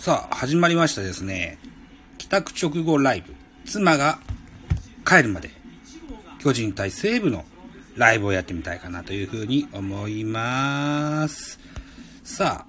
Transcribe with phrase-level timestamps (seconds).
[0.00, 1.58] さあ、始まりましたですね。
[2.16, 3.34] 帰宅直後ライブ。
[3.66, 4.18] 妻が
[5.06, 5.50] 帰るまで、
[6.38, 7.44] 巨人対西武の
[7.96, 11.60] ライブをやってみたいかなというふうに思います。
[12.24, 12.66] さあ、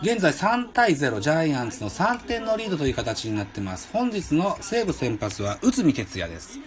[0.00, 3.88] 現在3対0、ジャイアンツの3点のリードという形になってます。
[3.92, 6.60] 本日の西武先発は内海哲也です。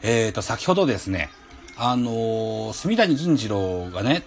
[0.00, 1.28] えーと、先ほどですね、
[1.76, 4.22] あのー、隅谷銀次郎がね、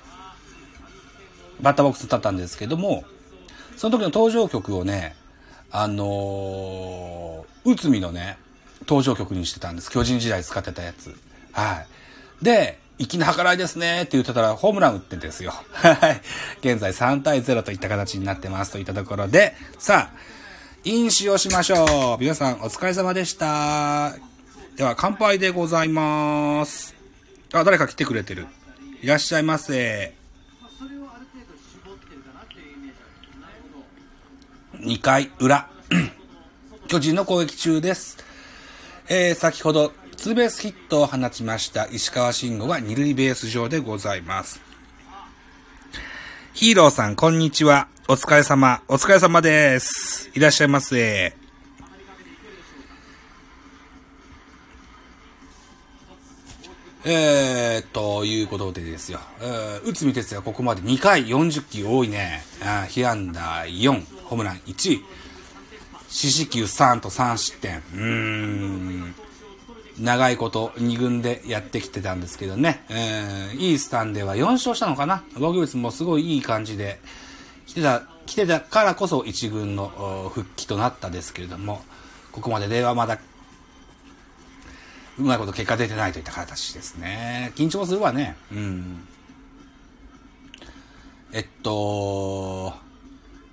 [1.61, 3.05] バッターボックスに立ったんですけども、
[3.79, 5.15] その時の登場曲をね、
[5.71, 8.37] あのー、内海のね、
[8.81, 9.89] 登場曲にしてたんです。
[9.89, 11.15] 巨人時代使ってたやつ。
[11.53, 11.85] は
[12.41, 12.43] い。
[12.43, 15.53] で、粋な計らいですねって言ってたらホームラン打ってんですよ。
[15.71, 16.19] はい。
[16.59, 20.17] 現在3対0といった形になってますといったところで、さあ、
[20.83, 22.17] 飲酒をしましょう。
[22.19, 24.11] 皆さんお疲れ様でした。
[24.75, 26.95] では乾杯でございます。
[27.53, 28.45] あ、誰か来てくれてる。
[29.01, 30.18] いらっしゃいませ。
[34.79, 35.67] 2回裏。
[36.87, 38.17] 巨人の攻撃中です。
[39.07, 44.61] えー、先ほど、ツーベースヒットを放ちました石川慎吾は二塁ベース上でございます。
[46.53, 47.87] ヒーローさん、こんにちは。
[48.07, 48.81] お疲れ様。
[48.87, 50.29] お疲れ様です。
[50.33, 51.38] いらっしゃいませ。
[57.05, 59.19] えー、ということでですよ。
[59.39, 62.43] えー、内海哲也ここまで2回40球多いね。
[62.61, 64.99] あ被安打4、ホームラン1、
[66.09, 67.77] 四死球3と3失点。
[67.77, 69.15] うーん。
[69.97, 72.83] 長いこと2軍でやってきてたんですけどね。
[72.89, 75.23] えー、イースタンでは4勝したのかな？
[75.35, 76.99] 防御率もすごいいい感じで
[77.65, 81.81] 来てた、来てたからこそ1軍の復帰となったですけれども、
[82.33, 83.19] ここまでではまだ
[85.19, 87.51] うまいこと結果出てないといった形ですね。
[87.55, 88.37] 緊張するわね。
[88.51, 89.07] うん。
[91.33, 92.73] えっと、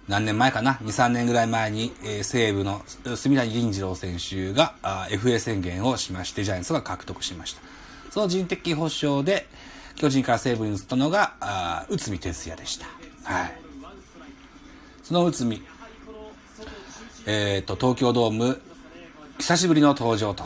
[0.08, 2.82] 何年前かな ?2、3年ぐらい前に、えー、西武の
[3.16, 7.60] 住谷銀次郎選手があ FA 宣言をしまして、ジャイアンツが獲得しました。
[8.10, 9.48] その人的保障で、
[9.96, 12.86] 巨人から西武に移ったのが、あ内海哲也でした。
[13.24, 13.58] はい。
[15.02, 15.62] その内海、
[17.26, 18.60] えっ、と、東京ドーム、
[19.38, 20.44] 久しぶりの登場と。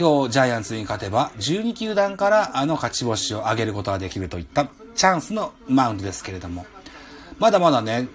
[0.00, 6.64] 今日ジャイアンツに勝てば12球団からあの勝ち星を上げることができるといったチャンスのマウンドですけれども。
[7.38, 8.08] まだまだね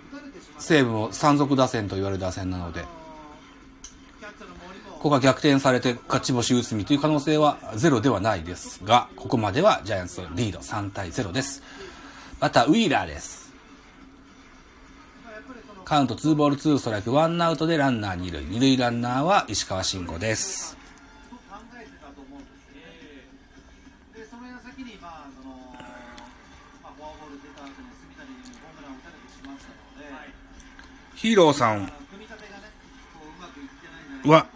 [0.57, 2.85] 西武も山賊打線と言われる打線なので
[4.93, 11.61] ここが逆転されて勝ち星内海という可能性はゼロではないですがここまではジャイアンツリード3対0です。
[12.39, 13.53] またウィーラーです。
[15.83, 18.41] カウント2ボール2ストライク1アウトでランナー2塁。
[18.41, 20.84] 2塁ランナーは石川慎吾です。
[31.15, 31.91] ヒーローさん
[34.25, 34.47] は、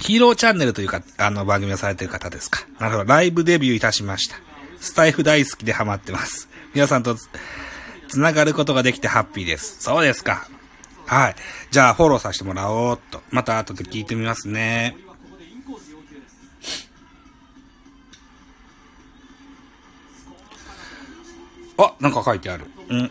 [0.00, 2.66] ヒーローチャンネルというか、あの番組をされてる方ですか。
[2.78, 3.04] なるほど。
[3.04, 4.36] ライブデビューいたしました。
[4.80, 6.48] スタイフ大好きでハマってます。
[6.74, 7.28] 皆さんとつ、
[8.08, 9.82] つながることができてハッピーです。
[9.82, 10.48] そうですか。
[11.06, 11.36] はい。
[11.70, 13.22] じゃあ、フォローさせてもらおうっと。
[13.30, 14.96] また後で聞いてみますね。
[21.76, 22.66] あ、なんか書いてある。
[22.88, 23.10] うん。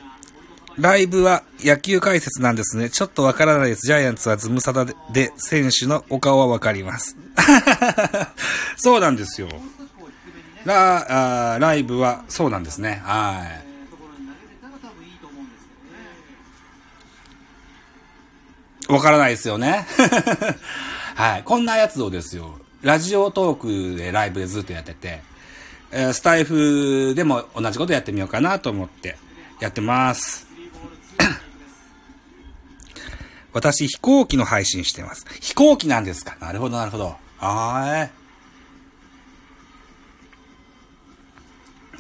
[0.80, 2.90] ライブは野球解説なんですね。
[2.90, 3.86] ちょっとわからないです。
[3.86, 7.18] ジャイアンツはズムサタでで選手のお顔はわかります。
[8.78, 9.50] そうなんですよ。
[10.64, 13.02] ラあライブはそうなんですね。
[13.04, 13.46] は
[18.88, 18.92] い。
[18.92, 19.86] わからないですよね。
[21.16, 21.44] はい。
[21.44, 22.58] こんなやつをですよ。
[22.82, 25.22] ラジオトークでライブでずっとやってて、
[25.92, 29.18] えー、スタイフでも同じことやってみようかなと思って
[29.60, 30.49] やってます。
[33.52, 35.26] 私、飛行機の配信してます。
[35.42, 36.38] 飛行機なんですか？
[36.40, 37.16] なるほど、なるほど。
[37.38, 38.10] は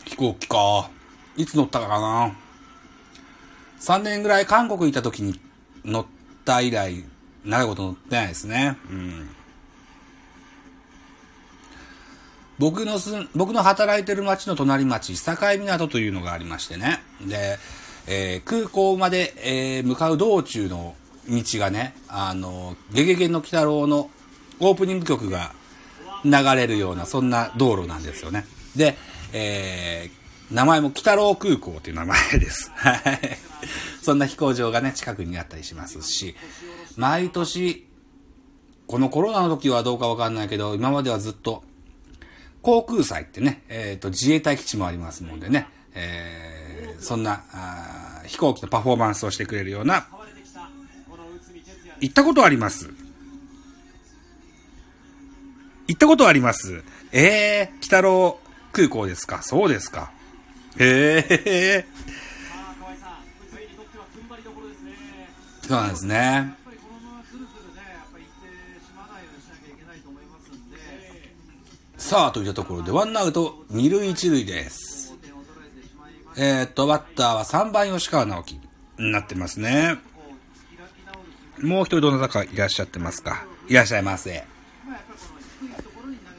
[0.05, 0.09] い。
[0.09, 0.89] 飛行機か。
[1.37, 2.35] いつ乗ったかな
[3.79, 5.39] ?3 年ぐらい韓国行った時に
[5.85, 6.05] 乗っ
[6.45, 7.03] た以来、
[7.45, 8.77] 長いこと乗ってないですね。
[8.89, 9.29] うん。
[12.59, 17.01] 僕のす、僕の働いてる町の隣町、境港というのがありましてね。
[17.25, 17.57] で、
[18.05, 20.95] えー、空港まで、えー、向かう道中の
[21.29, 24.09] 道がね、あの、ゲゲゲの鬼太郎の
[24.59, 25.53] オープニング曲が
[26.23, 28.45] 流れるような、そんな道路なんですよね。
[28.75, 28.97] で、
[29.33, 32.71] えー、名前も鬼太郎空港っていう名前です。
[32.75, 33.19] はい。
[34.01, 36.35] そんな飛行場がね、近くにあったりしますし、
[36.95, 37.87] 毎年、
[38.87, 41.63] このコロナの時はどうかわかんないけど、今まではずっと、
[42.61, 47.43] 航空祭ってね、えっ、ー、と、自衛隊基地もありますもんでね、えー、そんな
[48.25, 50.07] 飛行機のパフォーマンスをしてくれるような、
[52.01, 52.89] 行ったことあります。
[55.87, 56.83] 行ったことあります。
[57.11, 58.39] えー、北郎
[58.71, 59.41] 空港ですか？
[59.41, 60.11] そうですか。
[60.77, 65.67] へえー。
[65.67, 66.55] そうなんですね。
[71.97, 75.13] さあ、といったところで、ワンアウト、二塁一塁です。
[76.37, 78.59] えー、っと、バッターは3番吉川直樹
[78.97, 79.97] になってますね。
[81.61, 83.45] もう一人どなたかいらっしゃってますか？
[83.67, 84.43] いらっしゃいませ。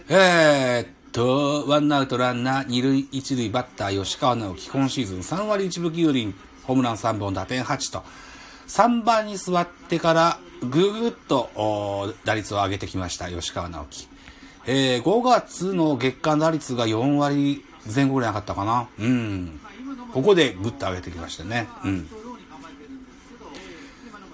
[0.09, 6.35] えー、っと、ワンアウトランナー、二塁一塁バッター吉川直樹、今シーズン3割1分9厘、
[6.65, 8.03] ホームラン3本、打点8と、
[8.67, 14.09] 3番に座ってからぐぐっと打率を上げてきました、吉川直樹。
[14.67, 17.65] えー、5月の月間打率が4割
[17.95, 18.89] 前後ぐらいなかったかな。
[18.99, 19.61] うん。
[20.13, 21.69] ここでぐっと上げてきましたね。
[21.85, 22.09] うん。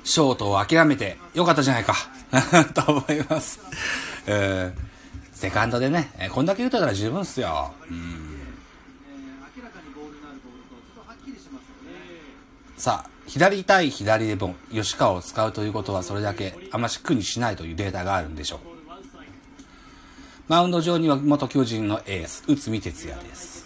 [0.07, 1.95] ショートを諦めてよかったじゃないか。
[2.75, 3.59] と思います。
[4.27, 7.75] えー、セカンドでね、こんだけ打ったら十分っすよ。
[7.91, 8.37] うん。
[12.79, 18.61] さあ、左対左でも吉川を使うということはそれだけあまし苦にしないというデータがあるんでしょう。
[20.47, 23.57] マウンド上には元巨人のエース、内海哲也です。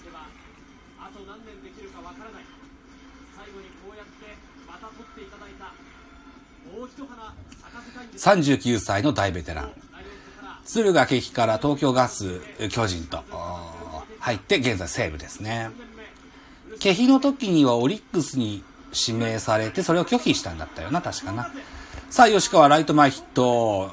[8.17, 9.73] 39歳の大ベテラン。
[10.65, 12.41] 敦賀気比から東京ガス
[12.71, 13.25] 巨人と
[14.21, 15.71] 入って現在西武ですね。
[16.79, 18.63] 気比の時にはオリックスに
[18.93, 21.51] 指名されて、それを拒否したんだったよな、確かな。
[22.09, 23.93] さあ、吉川ライト前ヒット。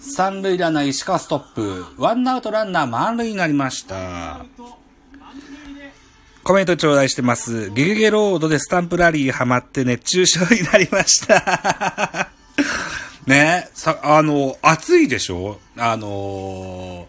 [0.00, 1.84] 三塁ランナー石川ストップ。
[1.98, 4.44] ワンアウトランナー満塁になりました。
[6.50, 7.70] コメント頂戴してます。
[7.70, 12.28] ゲゲゲロードでスタンプラリーハマって熱中症になりました
[13.24, 15.60] ねさ、あの、暑いでしょ？
[15.76, 17.06] あの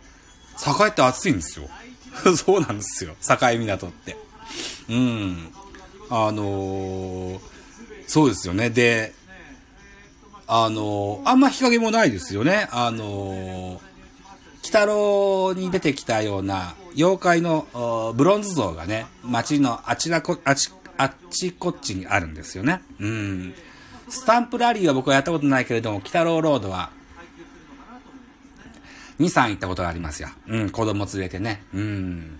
[0.57, 1.67] ー、栄って暑いんですよ。
[2.37, 3.15] そうなんですよ。
[3.27, 4.15] 境港って。
[4.89, 5.51] うん。
[6.11, 7.39] あのー、
[8.05, 8.69] そうですよね。
[8.69, 9.11] で、
[10.45, 12.67] あのー、あんま日陰もないですよね。
[12.69, 13.79] あのー、
[14.61, 22.81] 北郎に出てきたような妖怪のブロンズ像がね、街のあちらこ、あち、あっちこっちにあるんですよね。
[22.99, 23.53] うん。
[24.09, 26.91] スタンプラリーは僕はやったことないけれども、北郎ロードは、
[29.19, 30.29] 2、3行ったことがありますよ。
[30.47, 31.63] うん、子供連れてね。
[31.73, 32.39] うん。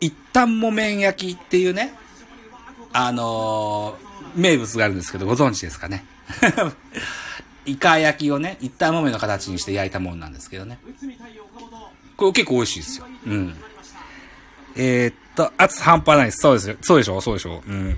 [0.00, 1.94] 一旦木綿焼きっていうね、
[2.92, 6.04] あのー、名物があるんですけど、ご存知ですかね？
[7.66, 10.78] イカ焼きをね、一旦木綿の形にして焼いたもんなんですけどね。
[12.16, 13.06] これ結構美味しいですよ。
[13.26, 13.54] うん。
[14.76, 16.38] えー、っと、圧半端ないです。
[16.38, 16.76] そうですよ。
[16.80, 17.96] そうでしょそうでしょうん。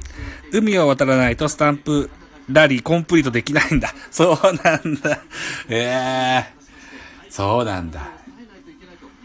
[0.52, 2.10] 海を渡らないとスタンプ
[2.50, 3.94] ラリーコンプリートできないんだ。
[4.10, 5.20] そうなんだ。
[5.68, 8.08] ええー、そうなんだ。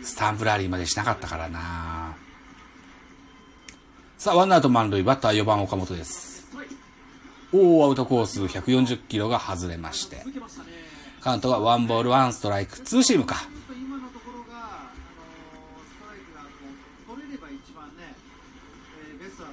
[0.04, 2.16] スタンプラリーまでしなかったからな
[4.18, 6.33] さあ、ワンアウト満塁、バッター4番岡本です。
[7.54, 10.24] 大アウトコース140キロが外れまして、
[11.22, 13.48] カウントはワンボールワンストライク、ツーシームか。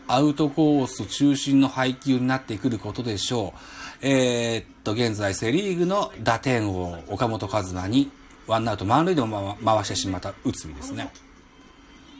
[0.08, 3.58] アウトコース中心の配球になってくることでしょう。
[4.02, 8.10] えー、っと、現在セリーグの打点王、岡本和真に、
[8.46, 11.12] ワンアウト満塁でも回してしまった内海ですね。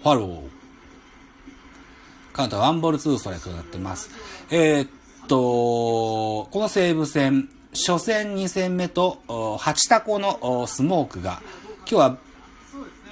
[0.03, 0.41] ファロー。
[2.33, 4.11] カウントはワンボールツーストライクとなってます。
[4.51, 4.89] えー、っ
[5.31, 11.41] と、この西武戦、初戦2戦目と、8タコのスモークが、
[11.81, 12.19] 今日は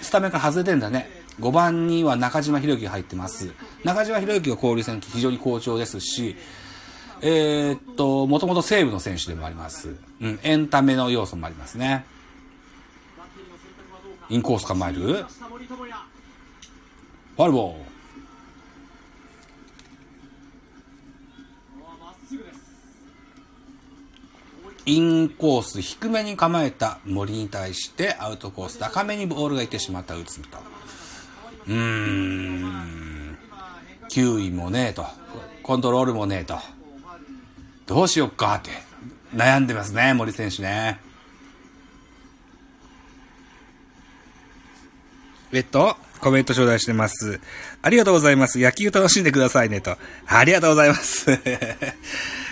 [0.00, 1.08] スタメンから外れてんだね。
[1.38, 3.52] 5番には中島博之が入ってます。
[3.84, 6.34] 中島博之は交流戦非常に好調ですし、
[7.20, 9.94] えー、っと、もともと西武の選手でもあります。
[10.20, 12.04] うん、エンタメの要素もありますね。
[14.28, 17.97] インコース構えるファルボー。
[24.88, 30.58] インコース低めに構えた森に対してアウトコース高めにボールがいってしまった内海と。
[31.66, 33.38] うーん。
[34.08, 35.04] 球威もねえと。
[35.62, 36.58] コントロールもねえと。
[37.86, 38.70] どうしよっかって
[39.36, 40.98] 悩んでますね、森選手ね。
[45.52, 47.40] えっと、コメント頂戴してます。
[47.82, 48.58] ありがとうございます。
[48.58, 49.98] 野球楽しんでくださいねと。
[50.26, 51.26] ありがとうございます。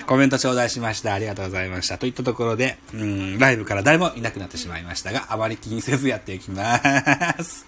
[0.06, 1.14] コメント頂戴しました。
[1.14, 1.98] ありがとうございました。
[1.98, 6.78] といったところで、うん、ライブから誰もいなくなってしまいましたが、あまり気にせずやっていきま
[7.42, 7.66] す。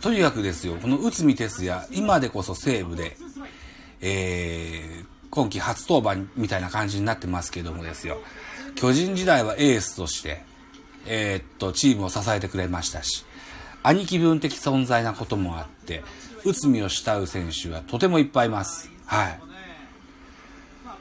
[0.00, 3.16] というわけですよ、この内海哲也、今でこそ西武で、
[4.02, 8.18] えー、今季初登板みたいな感じになってますけどもですよ、
[8.76, 10.44] 巨人時代はエースとして、
[11.06, 13.24] えー、っと、チームを支えてくれましたし、
[13.82, 16.04] 兄貴分的存在なこともあって、
[16.44, 18.90] 内海を慕う選手はとてもいっぱいいます。
[19.06, 19.40] はい。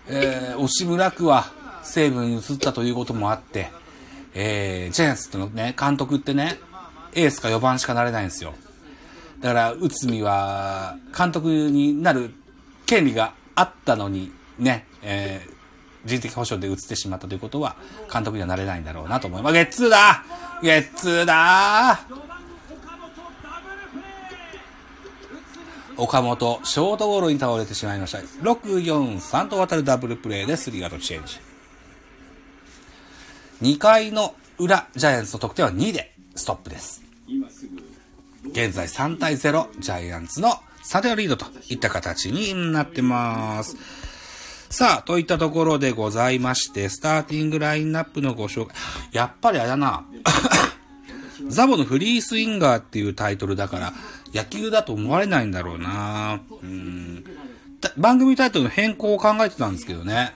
[0.07, 1.51] えー、押村区は
[1.83, 3.71] 西武に移ったということもあって、
[4.33, 6.57] えー、ジャイアンツってのね、監督ってね、
[7.13, 8.55] エースか4番しかなれないんですよ。
[9.41, 12.33] だから、内海は、監督になる
[12.87, 17.75] 権利があったのに、ね、えー、人的保障で移ってしまったということは、
[18.11, 19.53] 監督にはなれないんだろうなと思います。
[19.53, 20.23] ゲッツーだ
[20.61, 21.99] ゲッツーだ
[25.95, 28.17] 岡本、ショートゴロに倒れてしまいました。
[28.17, 31.39] 6、4、3と渡るダブルプレーでスリーアウトチェンジ。
[33.61, 37.03] 2回の裏、ジャイアンツの得点は2でストップです。
[38.51, 43.77] 現在3対0、ジャイアンツの3点リードといった形になってます。
[44.69, 48.75] さあ、といったところでございまして、スターティングラインナップのご紹介。
[49.11, 50.03] やっぱりあれだな。
[51.47, 53.93] ザボのフリースインガーっていうタイトルだから、
[54.33, 57.23] 野球だと思われないんだろうなうん。
[57.97, 60.33] 番組タイトルの変更を考えてたんですけどね。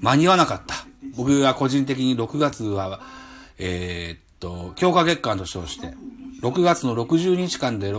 [0.00, 0.86] 間に合わなかった。
[1.14, 3.00] 僕が個人的に6月は、
[3.58, 5.94] えー、っと、強化月間と称して、
[6.40, 7.92] 6月の60日間で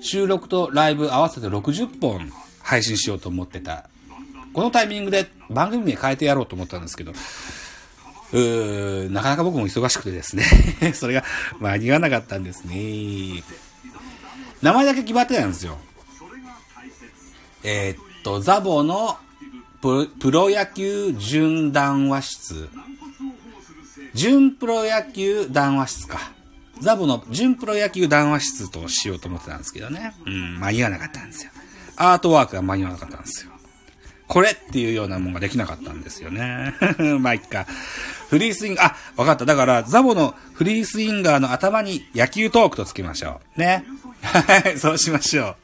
[0.00, 2.30] 収録とライブ合わせて60本
[2.62, 3.88] 配信しようと思ってた。
[4.52, 7.12] このタイミングで番組名変えてやろうと思ったんですけど、
[8.32, 10.44] うーなかなか僕も忙しくてですね。
[10.94, 11.24] それが
[11.60, 13.42] 間に合わなかったんですね。
[14.62, 15.78] 名前だけ決まってたんですよ。
[17.62, 19.16] えー、っと、ザボの
[19.80, 22.68] ププロ野球準談話室。
[24.14, 26.37] 準プロ野球談話室か。
[26.80, 30.14] ザボの準プロ野球談話室としようと思ってたんですけどね。
[30.26, 31.50] うん、間に合わなかったんですよ。
[31.96, 33.52] アートワークが間に合わなかったんですよ。
[34.28, 36.74] これっていうようなもんができなかったんですよね。
[37.20, 37.66] まあ、いっか。
[38.28, 39.46] フリースインガー、あ、わかった。
[39.46, 43.60] だから、ザボのフリースインガーの頭に野球トークとつけましょう。
[43.60, 43.84] ね。
[44.20, 45.56] はい、そうしましょう。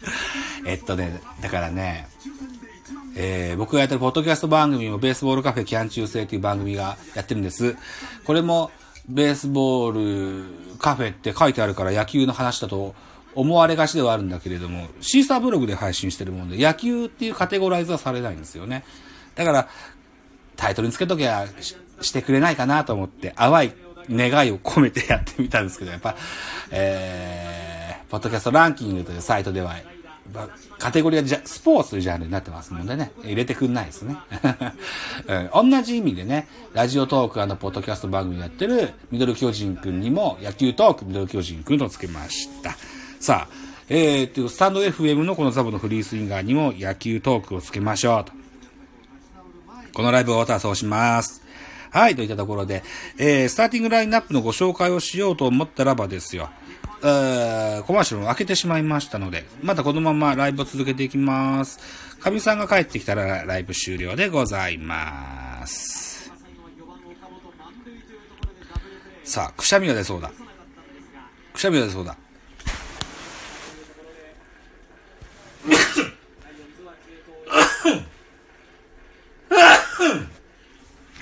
[0.64, 2.08] えっとね、だからね、
[3.16, 7.76] えー、僕がやってるポッドキャスト番組もベースボールカフェキャン中世という番組がやってるんです。
[8.24, 8.70] これも、
[9.08, 10.42] ベースボー
[10.72, 12.94] ルカフェって書いてあるから野球の話だと
[13.34, 18.84] 思われがちではあるんだけれども、シーサーブログで配信してるもんで、野球っていうカテゴライズはされないんですよね。
[19.34, 19.68] だから、
[20.56, 23.72] タイトルにつけときゃししてくれないかなと思って、淡い
[24.10, 26.16] 願いを込めてやってみたんですけど、やっぱ、
[26.70, 29.76] えー、ポッドキャストランキングというサイトでは、
[30.78, 34.16] カテゴリーはじゃスポーツというジャンルになってますのでね、入れてくんないですね。
[35.54, 42.76] うん、同じ意味でね、ラジオトークポッドキャスト番組やってるミドル巨人くんにも野球トークミドル巨人くんとつけました。
[43.20, 48.32] さあ、えー、と、スタンド FM のこのザボのフリースインガーにも野球トークをつけましょうと。
[49.92, 51.42] このライブ終わったらそうします。
[51.90, 52.82] はい、といったところで、
[53.18, 56.48] えー、スターティングラインナップのご紹介をしようと思ったらばですよ。
[57.06, 61.78] えー、コマーシャルを開けてしまいましたので、またこのままライブを続けていきます。
[62.18, 66.32] かみさんが帰ってきたらライブ終了でございます。
[69.22, 70.30] さあ、くしゃみが出そうだ。
[71.52, 72.16] くしゃみが出そうだ。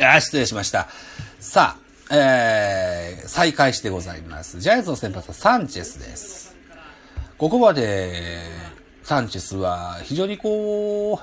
[0.00, 0.88] あ、失礼しました。
[1.40, 1.81] さあ、
[2.14, 4.60] えー、再開してございます。
[4.60, 6.54] ジャイアンツの先発はサンチェスです。
[7.38, 8.38] ここまで、
[9.02, 11.18] サンチェスは非常にこう、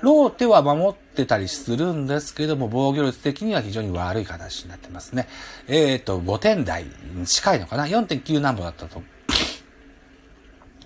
[0.00, 5.28] ローテは守ってたりするんですけども、防御率的には非常に悪い形になってますね。
[5.66, 9.02] えっ、ー、と、5点台に近いのかな ?4.9 何本だったと、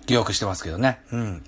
[0.05, 0.99] 記憶してますけどね。
[1.13, 1.43] うん。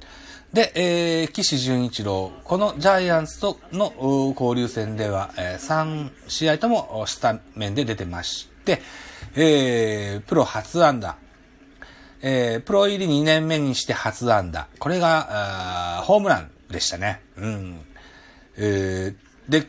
[0.55, 3.91] で、えー、岸潤一郎、このジャイアンツとの
[4.39, 8.81] 交流戦では、えー、3試合ともスタメンで出てまして、
[9.35, 11.17] えー、プロ初安打、
[12.21, 14.69] えー、プロ入り2年目にして初安打。
[14.79, 17.19] これが、ホームランでしたね。
[17.35, 17.81] うん。
[18.55, 19.67] えー、で、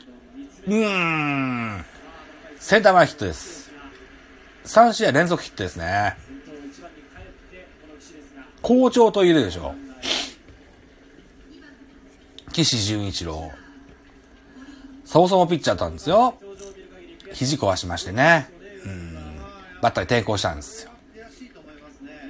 [0.69, 0.89] うー
[1.81, 1.85] ん、
[2.61, 3.73] センター前ヒットです。
[4.67, 6.17] 3試合連続ヒットですね。
[8.63, 9.86] 好調と言えるでしょう。
[12.65, 13.53] 岸潤一郎。
[15.05, 16.35] そもそもピッチャーだったんですよ。
[17.33, 18.49] 肘壊しましてね。
[18.85, 19.15] うん。
[19.83, 20.91] バッターに抵抗したんですよ。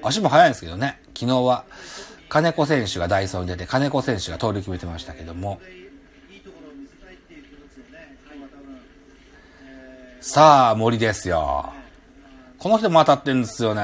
[0.03, 1.01] 足も速いんですけどね。
[1.15, 1.65] 昨日は、
[2.29, 5.61] 金子選手がダイソーに出て、金子選手が盗塁決めてましたけども。
[10.21, 11.73] さあ、森ですよ。
[12.59, 13.83] この人も当たってるんですよね。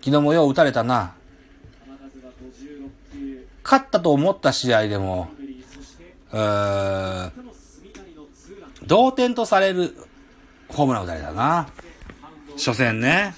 [0.00, 1.14] 昨日もよう打たれたな。
[3.64, 5.30] 勝ったと思った試合でも、
[8.84, 9.96] 同点とされる
[10.68, 11.68] ホームラン打たれたな。
[12.52, 13.34] 初戦ね。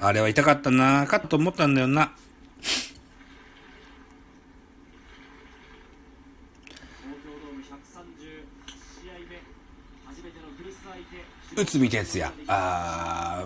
[0.00, 1.04] あれは痛かったな。
[1.04, 2.12] 勝ったと思ったんだよな。
[11.56, 13.44] 内海哲也、あ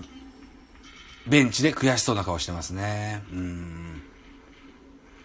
[1.27, 3.23] ベンチで悔しそうな顔してますね。
[3.33, 3.92] うん。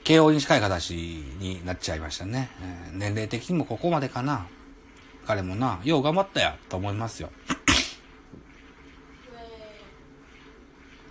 [0.08, 2.50] KO に近い形になっちゃいましたね。
[2.62, 4.48] えー年齢的にもここまでかな。
[5.26, 7.30] 彼もな、よう頑張ったよ、と思いますよ。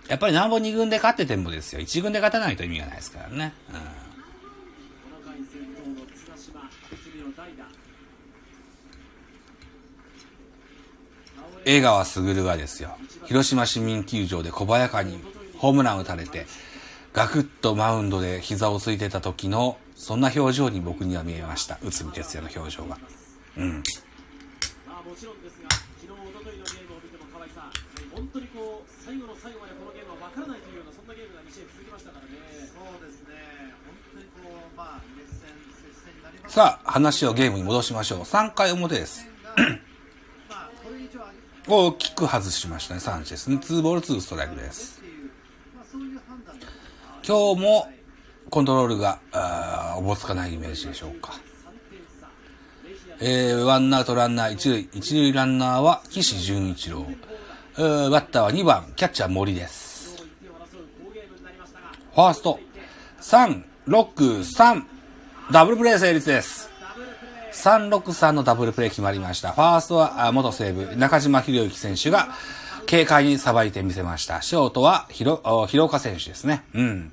[0.07, 1.79] やっぱりなんぼ2軍で勝っててもですよ。
[1.79, 3.53] 1軍で勝たないと意味がないですからね。
[3.71, 4.07] うん
[11.69, 15.19] 江川卓がですよ、広島市民球場で小早川に
[15.57, 16.47] ホームラン打たれて、
[17.17, 21.79] ガクッとマウンドで膝をついてた時の、そんな表情に僕には見えました。
[21.81, 22.95] 内海哲也の表情が。
[23.57, 23.81] うん。
[24.85, 27.73] まあもちろんですが、昨日、一昨日のゲームを見ても河合さん、
[28.13, 32.37] 本当にこう最後の最後までこのゲームは分からないというようなそんなゲームが2試合続きましたからね。
[32.69, 33.33] そうですね、
[33.81, 38.29] 本当にこう、まあ、熱戦、接戦になりますさあ、話をゲームに戻しましょう。
[38.29, 39.25] 3回表です。
[40.45, 43.57] まあ、これ以上上げて大きく外しましたね、サンチェスね。
[43.57, 45.01] 2ボール2ストライクです。
[45.01, 45.33] っていう、
[45.73, 46.67] まあ、そういう判断だ
[47.27, 47.89] 今日も
[48.49, 51.33] コントロールが、あーおぼつかないイメージでしょうか。
[53.19, 57.05] えー、ワンアウトランナー一塁、一塁ランナーは岸純一郎。
[57.77, 60.23] えーバッターは2番、キャッチャー森です。
[62.15, 62.61] ファースト、
[63.19, 64.83] 3、6、3、
[65.51, 66.69] ダブルプレー成立です。
[67.51, 69.51] 363のダブルプレー決まりました。
[69.51, 72.29] ファーストは元西武、中島博之選手が
[72.89, 74.41] 軽快にさばいてみせました。
[74.41, 76.63] ショートはひろ、あ広岡選手ですね。
[76.73, 77.11] うん。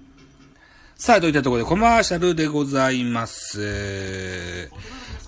[0.97, 4.71] さあ、といったところでコマーシャルでございます。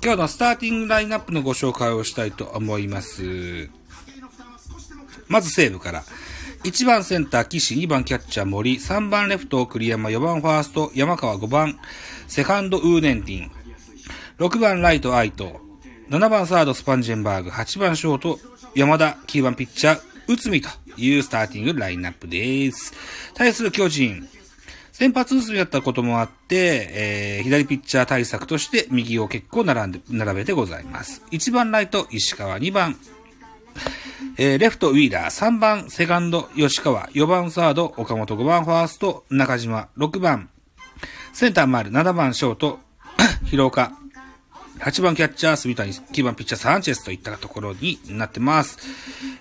[0.02, 3.68] 今日のスターティングラインナップのご紹介をしたいと思います。
[5.26, 6.04] まず西武から。
[6.62, 11.78] 1番センター岸、2番キャッチャー森、3番レフト栗山、4番ファースト山川、5番
[12.28, 13.50] セカンドウーネンティン、
[14.38, 15.56] 6番ライト愛斗、
[16.08, 18.38] 7番サードスパンジェンバーグ、8番ショート
[18.74, 22.92] 山田、9番ピッチャー内海というスターティングラインナップです。
[23.34, 24.28] 対する巨人、
[24.98, 31.22] 先発薄みだったこともあって、えー、左ピッチャー対策として右を結構並んで、並べてございます。
[31.32, 32.96] 1番ライト石川、2番
[34.38, 40.48] えーレフトウィーラー、3番セカンド吉川、4番サード岡本、5番ファースト中島、6番
[41.34, 42.78] センター丸、7番ショート
[43.44, 43.92] 広岡、
[44.78, 48.78] 8番キャッチャー、住谷、9番ピッチャー、サンチェスといったところになってます。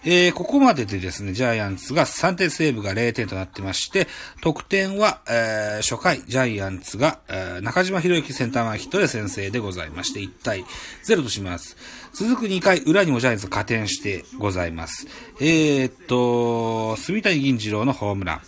[0.04, 4.08] えー、ここまででですね、ジャイアンツが3点、セーブが0点となってまして、
[4.42, 10.66] 得点は、えー、初回、ジャイアンツが、えー中島博之センター前ヒットで先制でございまして、1対
[11.08, 11.76] 0とします。
[12.14, 15.08] 続く2回、裏にもジャイアンツ加点してございます。
[15.42, 18.42] えー、っと、住谷銀次郎のホームラン。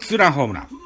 [0.00, 0.77] ツーランホームラン。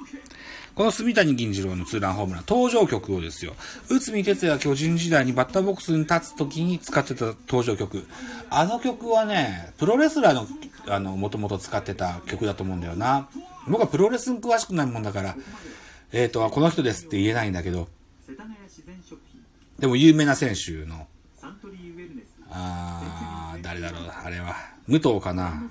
[0.74, 3.54] この住谷銀次郎のツーランホームラン、登場曲をですよ、
[3.90, 8.06] 内海哲也巨人時代にバッターボックスに立つ時に使ってた登場曲。
[8.48, 10.46] あの曲はね、プロレスラーの、
[10.88, 13.28] あの、もともと使ってた曲だと思うんだよな。
[13.68, 15.36] 僕はプロレスに詳しくないもんだから、
[16.10, 17.88] えっ、と、この人ですって言えないんだけど、
[19.78, 21.06] でも有名な選手の、
[22.50, 24.54] あー、誰だろう、あれは。
[24.88, 25.62] 武藤かな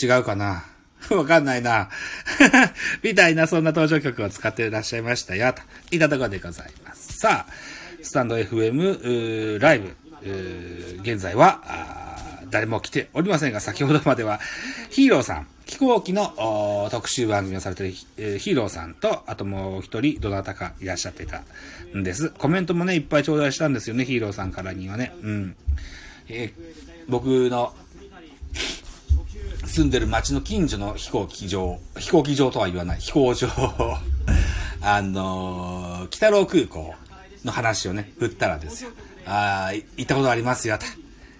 [0.00, 0.64] 違うかな
[1.10, 1.88] わかんないな。
[3.02, 7.18] みたいな、そんな登場曲を使っていらっしゃいましたよ、といったところでございます。
[7.18, 7.52] さあ、
[8.02, 9.94] スタンド FM ライブ、
[11.02, 11.62] 現在は、
[12.50, 14.40] 誰も来ておりませんが、先ほどまでは、
[14.90, 21.42] ヒーローさん、飛行機の特集番組をされている、えーヒーローさんと、あともう一人、どなたかいらっしゃってた
[21.96, 22.30] んです。
[22.30, 25.12] コメントもね、いっぱい頂戴したんですよね、ヒーローさんからにはね。
[25.22, 25.56] うん。
[26.28, 27.74] えー僕の
[29.70, 33.48] 住んでる町の近所の飛行機場、飛行機場とは言わない、飛行場、
[34.82, 36.94] あのー北郎空港
[37.44, 38.90] の話をね、振ったらですよ。
[39.26, 40.86] ああ、行ったことありますよ、と。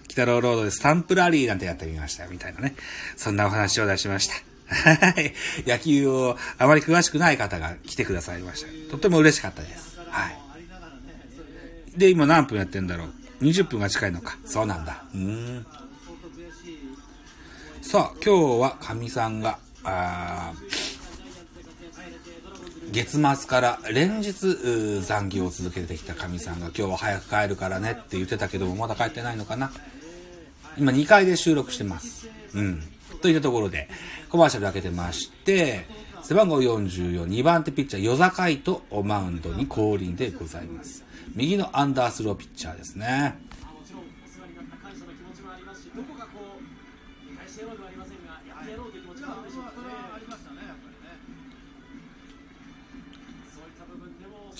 [0.07, 2.75] 北郎ロードでスタンプラリーなんてやってみましたよ、みたいなね。
[3.17, 4.35] そんなお話を出しました。
[4.67, 5.33] はい。
[5.67, 8.91] 野球をあまり詳しくない方が来てくださいました。
[8.91, 9.99] とっても嬉しかったです。
[10.07, 11.99] はい。
[11.99, 13.05] で、今何分やってんだろ
[13.41, 14.37] う ?20 分が近いのか。
[14.45, 15.03] そうなんだ。
[15.13, 15.65] うーん。
[17.91, 20.53] さあ、今日はかみさんが、あ
[22.93, 29.71] 月末から連日残業を続けてきたかみさんが今日は早く帰るからねって言ってたけどもまだ帰ってないのかな
[30.77, 32.29] 今2回で収録してます。
[32.55, 32.81] うん。
[33.21, 33.89] といったところで、
[34.29, 35.85] コマーシャル開けてまして、
[36.23, 41.03] 背番号44、2番手ピッチャー、与座海とマウンドに降臨でございます。
[41.35, 43.37] 右のアンダースローピッチャーですね。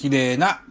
[0.01, 0.61] 綺麗な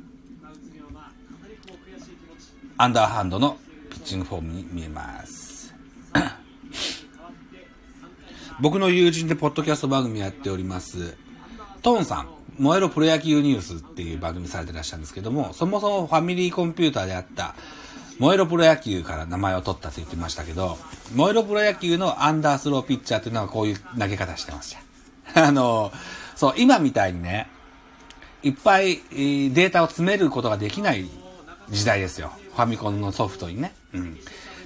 [2.77, 5.73] アンダーハンドのピッチングフォームに見えます。
[8.61, 11.17] 僕の友人でポッドキャスト番組やっております、
[11.81, 17.55] トーンさん、燃えろプロ野球ニュースっていう番組されてらっしゃるんですけども、そもそもファミリーコンピューターであった、
[18.19, 20.77] 燃えろプロ野球から名前を取ったと言ってましたけど、
[21.15, 24.77] 燃えろプロ野球のアンダースローピッチャーっていうのはこういう投げ方してまし
[25.33, 25.39] た。
[25.47, 25.93] あの、
[26.35, 27.49] そう、今みたいにね、
[28.43, 31.07] いっぱいデータを詰めることができない
[31.69, 32.33] 時代ですよ。
[32.55, 33.73] ファミコンのソフトにね。
[33.93, 34.15] うん。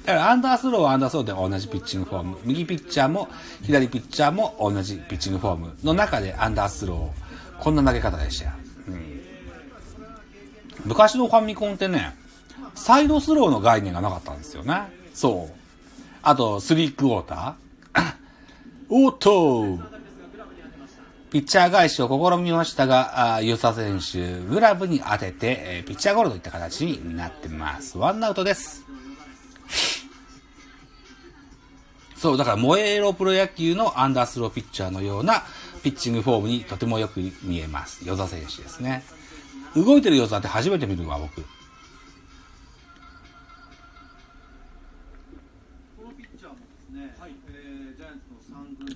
[0.04, 2.38] だからアンダースローはアンダースローで同じピッチングフォーム。
[2.44, 3.28] 右ピッチャーも
[3.62, 8.52] 左ピッチャーも同じピッチングフォームの中でアンダースローこんな投げ方でしたよ。
[8.88, 9.20] うん。
[10.84, 12.14] 昔のファミコンってね、
[12.74, 14.82] サイドスローの概念がなかったんですよね。
[15.14, 15.54] そう。
[16.22, 18.14] あと、スリークォーター。
[18.90, 19.78] おっと
[21.34, 27.98] ピッチャー返しを試みましたが、あー、ユサ選手、グラブに当てて、えーピッチャーゴロといった形になってます。
[27.98, 28.84] ワンアウトです。
[32.16, 35.42] そう、だから、燃えろプロ野球のアンダースローピッチャーのような
[35.82, 38.04] ピッチングフォームにとてもよく見えます。
[38.04, 39.02] 与座選手ですね。
[39.74, 41.44] 動いてる与座って初めて見るわ、僕。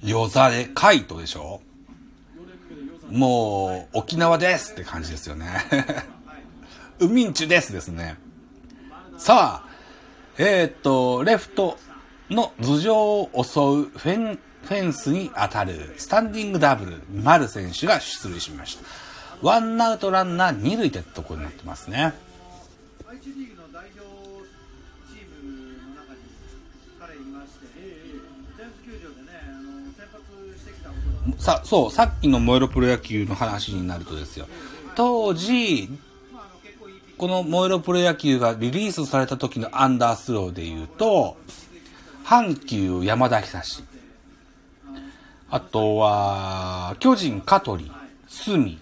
[0.05, 1.63] 与座で、カイトでしょ？
[3.11, 5.47] もう、沖縄ですって感じですよね。
[7.01, 8.17] ウミンチュですですね。
[9.17, 9.69] さあ、
[10.37, 11.79] えーっと、レフト
[12.31, 18.85] の頭上を襲うフェン、フェンスに当たるスタンディングダブル、丸選手が出塁しました。
[19.43, 22.15] ワンアウトランナー二塁ってとこになってますね。
[31.39, 34.47] さそうさっきの「燃えろプロ野球」の話になるとですよ。
[34.95, 35.89] 当時
[37.17, 41.37] この「燃えろプロ野球」がリリースされた時のアンダースローで言うと
[42.25, 43.85] 阪急山田久志。
[45.51, 47.91] あとは巨人香取
[48.29, 48.79] 隅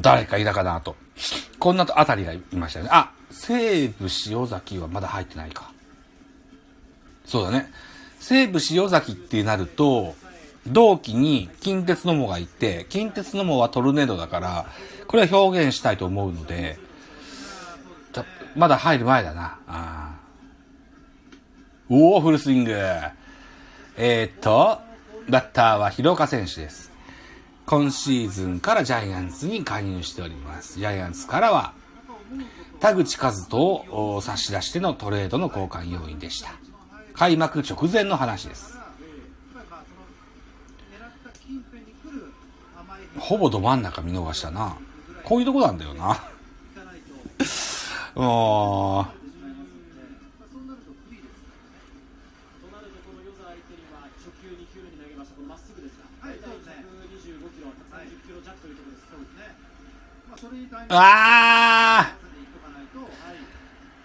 [0.00, 0.96] 誰かいたかなと。
[1.58, 2.88] こんなあたりがいましたね。
[2.90, 3.10] あ
[3.42, 5.72] 西武塩崎はまだ入ってないか。
[7.24, 7.68] そうだね。
[8.20, 10.14] 西武塩崎ってなると、
[10.68, 14.66] 同期に近鉄のもがいて、近鉄のもはトルネードだから、
[15.08, 16.78] これは表現したいと思うので、
[18.54, 19.58] まだ入る前だな。
[19.66, 22.72] あーおお、フルスイング。
[23.96, 24.78] えーっと、
[25.28, 26.92] バッターは広岡選手です。
[27.66, 30.78] 今シーズンからジャイアンツに加入しております。
[30.78, 31.72] ジャイアンツからは、
[32.80, 36.50] 田口和人をお差し出してのトレードの交換要因でした。
[37.14, 38.78] 開幕直前の話です。
[43.18, 44.76] ほぼど真ん中見逃したな。
[45.22, 46.18] こういうとこなんだよな。
[48.14, 49.12] もう、あ、
[50.52, 51.40] そうなると不利です
[52.60, 59.56] となるとこの与座相手には初球2球目に投げましたこのまっすぐですが、はい大体125キロ130キロ弱というところです、そうですね。
[60.92, 62.12] まあ、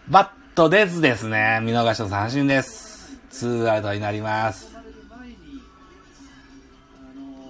[0.09, 1.59] バット出ずですね。
[1.63, 3.19] 見逃しの三振です。
[3.29, 4.73] ツーアウトになります。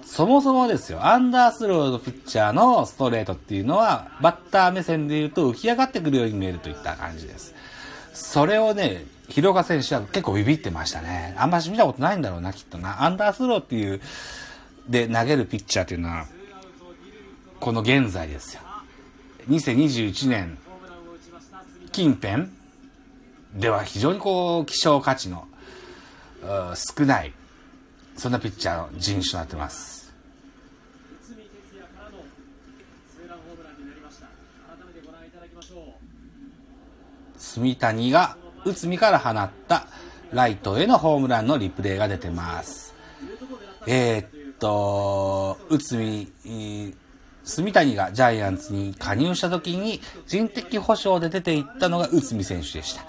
[0.04, 7.54] そもそもですよ、アンダースローのピッチャーのストレートっていうのは、バッター目線で言うと浮き上がってくるように見えるといった感じです。
[8.12, 11.36] それをね、広岡選手は結構ビビってましたね。
[11.38, 13.04] あんまし見たことないんだろうな、きっとな。
[13.04, 14.00] アンダースローっていう、
[14.88, 16.26] で投げるピッチャーっていうのは、
[17.60, 18.62] この現在ですよ。
[19.48, 20.58] 2021年
[21.98, 22.48] 近辺
[23.54, 25.48] では非常にこう、希少価値の
[26.76, 27.32] 少ない、
[28.16, 30.14] そんなピッチャーの人種となってます。
[31.20, 32.18] 内海哲也からの
[33.10, 35.94] ツーランホームランになりました改めてご覧いただきましょ
[37.36, 39.88] う住谷が内海から放った
[40.32, 42.94] ライトへのホームランのリプレイが出てます。
[43.88, 46.94] えー、っと、内海、
[47.48, 53.04] 住谷がジャイアンツに加入した時に人的保障で出ていったのが内海選手でした。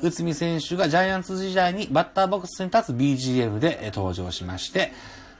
[0.00, 4.92] 内海選手がジャイアンツ時代にバッターボックスに立つ BGM で登場しまして、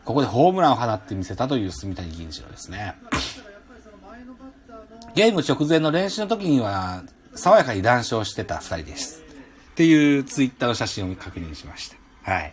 [0.04, 2.96] ここでホームランを放ってみせたという住谷銀次郎ですね。
[5.14, 9.22] ゲーム直前の練習の時には、爽やかに談笑してた二人です。
[9.70, 11.96] っていうツイッターの写真を確認しました。
[12.30, 12.52] はい。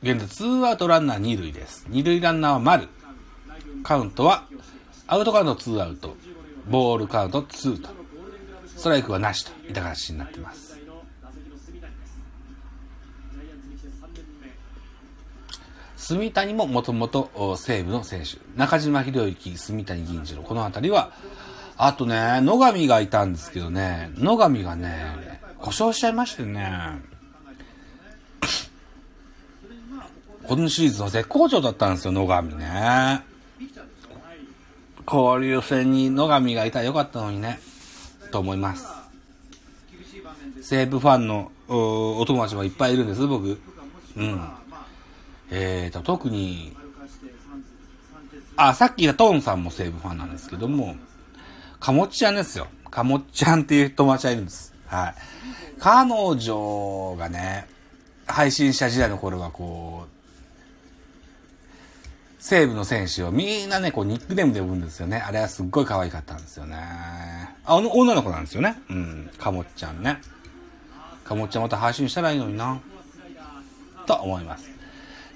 [0.00, 1.84] 現在、ツーアウトランナー二塁です。
[1.88, 2.88] 二塁ランナーは丸。
[3.82, 4.44] カウントは、
[5.08, 6.16] アウトカウントツーアウト。
[6.68, 7.88] ボールカウントツーと。
[8.76, 10.76] ストライクはなしといった形になってます。
[10.76, 12.18] 代の打席の住谷です
[13.32, 14.48] ジャイアンツに来て3年目
[15.96, 18.38] 住谷ももともと西武の選手。
[18.56, 20.44] 中島博之、住谷銀次郎。
[20.44, 21.10] この辺りは、
[21.76, 27.00] あとね、野上がいたんですけどね、野上がね、故障しちゃいましてね、
[30.44, 33.22] 今シーズンは絶好調だったんですよ、野上ね。
[35.06, 37.58] 交流戦に野上がいたらよかったのにね、
[38.30, 38.86] と思います。
[40.62, 43.60] 西武ファンのお友達もいっぱいいるんです、僕。
[44.16, 44.40] うん。
[45.50, 46.76] えーと、特に、
[48.56, 50.96] あ、さっき言ったトーンさんも西武ファンなんですけども、
[51.80, 52.66] かもっちゃんですよ。
[52.90, 54.74] かもっちゃんっていう友達がいるんです。
[54.88, 55.14] はい。
[55.78, 57.66] 彼女がね、
[58.26, 60.18] 配信者時代の頃はこう、
[62.38, 65.18] 西武の選手をみんなね、こうニックネームで呼ぶんですよね。
[65.18, 66.76] あれはすっごい可愛かったんですよね。
[67.64, 68.80] あ、の女の子なんですよね。
[68.88, 69.30] うん。
[69.38, 70.20] かもっちゃんね。
[71.24, 72.80] かもっちゃんまた配信したらいいのにな。
[74.06, 74.77] と思います。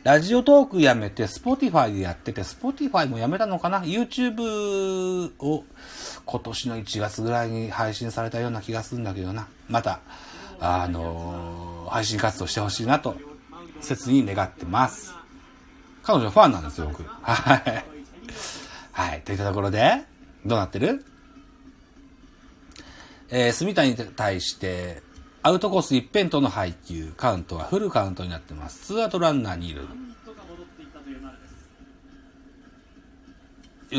[0.04, 5.64] ラジオトークやめて、Spotify でやってて、Spotify もやめたのかな ?YouTube を
[6.26, 9.46] 今年の1月ぐらいに配信されたような気がするんだけどな。
[9.68, 10.00] また、
[10.58, 13.16] あのー配信活動してほしいなと、
[13.82, 15.14] 切に願ってます。
[16.02, 17.02] 彼女ファンなんですよ、僕。
[17.04, 17.84] はい。
[18.92, 19.20] はい。
[19.22, 20.02] といったところで、
[20.46, 21.04] どうなってる？
[23.28, 25.02] えー、住谷に対して、
[25.44, 28.86] アウトコース一辺倒の配球、カウントはフルカウントになってます。
[28.86, 29.76] ツーアウトランナー二塁。
[29.76, 29.86] なん
[30.24, 31.52] とか戻っていったという丸です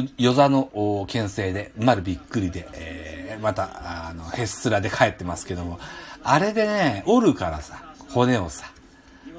[0.10, 5.80] よ与座の牽制で、丸びっくりで、えー、また、あの、へっすらで帰ってますけども、
[6.24, 8.72] あれでね、折るからさ、骨をさ、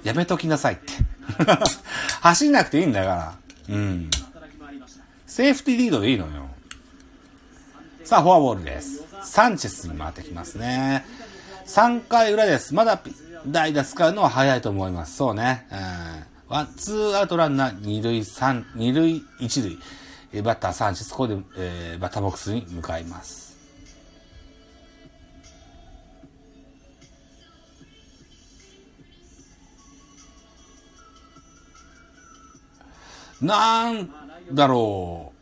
[0.02, 0.92] やめときなさいって。
[2.20, 3.34] 走んなくていいんだから。
[3.70, 4.10] うん。
[5.26, 6.50] セーフティーリードでいいのよ。
[8.04, 9.02] さあ、フォアボールです。
[9.22, 11.06] サンチェスに回ってきますね。
[11.66, 12.74] 3回裏です。
[12.74, 13.00] まだ
[13.46, 15.16] 代打使うのは早いと思います。
[15.16, 15.66] そうね。
[15.70, 16.55] うん。
[16.55, 20.42] ワン、ツーアウトランナー、二塁三、二塁一塁。
[20.42, 23.55] バッターサンチェス、ここで、えーバッターボックスに向かいます。
[33.40, 34.11] なん
[34.53, 35.33] だろ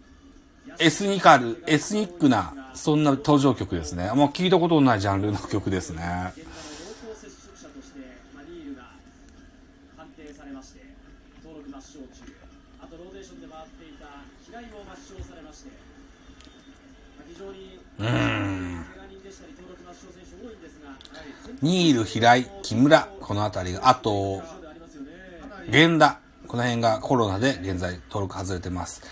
[0.69, 0.73] う。
[0.79, 4.09] エスニカル、エスニックな、そんな登場曲ですね。
[4.09, 6.03] あんま聞いたことのないジャンルの曲ですね。
[6.03, 6.57] 現場の
[7.07, 8.01] 濃厚接触者として、
[8.35, 8.90] まあ、ニールが
[9.97, 10.81] 判定されまして
[11.45, 12.27] 登録抹消中
[12.83, 14.07] あとローテーションで回っていた
[14.45, 18.85] 平井も抹消されまして、まあ、非常にうーん。
[21.62, 24.42] ニール、平井、木村、このあたりが、あと、
[25.68, 26.18] 源田、
[26.49, 29.03] この辺がコロナで現在登録外れてます。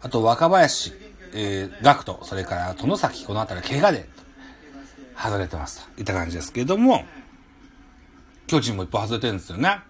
[0.00, 0.94] あと、若林、
[1.34, 4.08] えー、ガクト、それから殿崎、このあたり怪我で
[5.16, 7.04] 外れてますといった感じですけれども、
[8.46, 9.80] 巨人もいっぱい外れてるんですよね。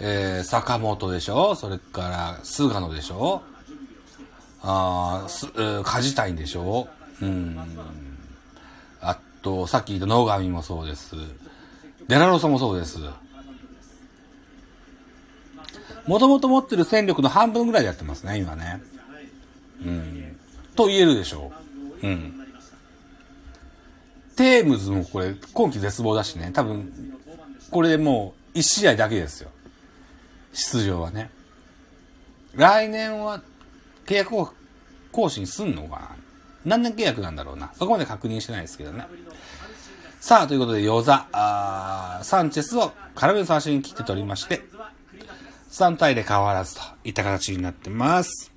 [0.00, 3.42] えー、坂本でしょそれから、菅野でしょ
[4.62, 6.88] あす、えー、梶谷でしょ
[7.20, 7.58] うん。
[9.00, 11.14] あと、さっき言った野上もそうです。
[12.08, 12.98] デラロサもそうです。
[16.06, 18.82] もともと持ってる戦力の半分ぐらいでやってますね、今ね。
[19.84, 20.36] うん。
[20.74, 21.52] と言えるでしょ
[22.02, 22.06] う。
[22.06, 22.46] うん。
[24.36, 26.90] テームズもこれ、今季絶望だしね、多分、
[27.70, 29.50] これでもう、1試合だけですよ。
[30.52, 31.30] 出場はね。
[32.54, 33.42] 来年は、
[34.06, 34.52] 契約を
[35.10, 36.16] 更新すんのか
[36.64, 36.76] な？
[36.76, 37.72] 何年契約なんだろうな。
[37.74, 39.06] そこまで確認してないですけどね。
[40.20, 44.62] さあ、ということで、ヨザ、あサンチェスを空振りの三振に切って取りまして、
[45.70, 48.51] 3対0変わらずといった形になってます。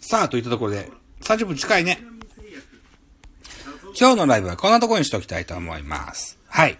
[0.00, 0.90] さあ、といったところで、
[1.22, 2.00] 30分近いね。
[3.98, 6.38] 今日のライブはこんなところにしておきたいと思います。
[6.46, 6.78] はい。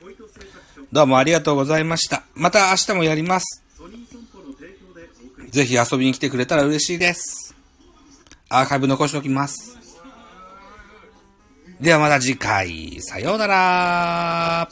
[0.92, 2.22] どうもありがとうございました。
[2.34, 3.62] また明日もやります。
[5.50, 7.54] ぜひ遊びに来てくれたら嬉しいです。
[8.48, 9.78] アーカイブ残しておきます。
[11.80, 14.68] ではまた次回、さようなら